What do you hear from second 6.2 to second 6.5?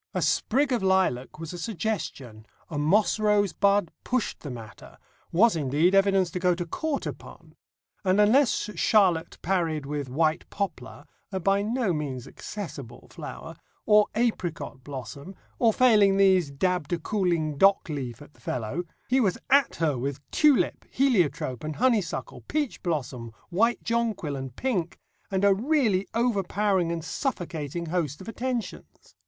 to